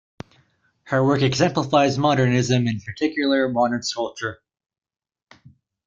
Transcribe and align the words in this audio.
Her 0.85 1.05
work 1.05 1.21
exemplifies 1.21 1.99
Modernism 1.99 2.61
and 2.65 2.77
in 2.79 2.81
particular 2.81 3.47
modern 3.49 3.83
sculpture. 3.83 4.41